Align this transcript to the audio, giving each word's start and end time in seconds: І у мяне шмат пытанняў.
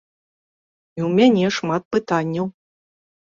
І 0.99 1.03
у 1.09 1.09
мяне 1.19 1.45
шмат 1.57 1.83
пытанняў. 1.97 2.45